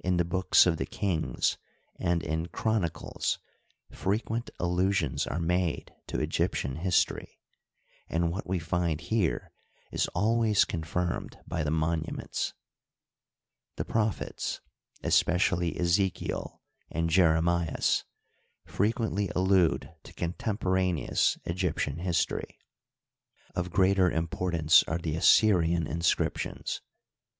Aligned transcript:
In 0.00 0.16
the 0.16 0.24
books 0.24 0.66
of 0.66 0.76
the 0.78 0.86
Kings 0.86 1.56
and 1.94 2.20
in 2.24 2.48
Chronicles 2.48 3.38
frequent 3.92 4.50
al 4.58 4.74
lusions 4.74 5.24
are 5.30 5.38
made 5.38 5.94
to 6.08 6.18
Egyptian 6.18 6.74
history, 6.74 7.38
and 8.08 8.32
what 8.32 8.44
we 8.44 8.58
find 8.58 9.02
here 9.02 9.52
is 9.92 10.08
always 10.16 10.64
confirmed 10.64 11.38
by 11.46 11.62
the 11.62 11.70
monuments. 11.70 12.54
The 13.76 13.84
proph 13.84 14.20
ets, 14.20 14.60
especially 15.04 15.78
Ezekiel 15.78 16.60
and 16.90 17.08
Jeremias, 17.08 18.02
frequently 18.64 19.28
allude 19.28 19.94
to 20.02 20.12
contemporaneous 20.12 21.38
Egyptian 21.44 21.98
history. 22.00 22.58
Of 23.54 23.70
greater 23.70 24.10
impor 24.10 24.50
tance 24.50 24.82
are 24.88 24.98
the 24.98 25.14
Assyrian 25.14 25.86
inscriptions. 25.86 26.80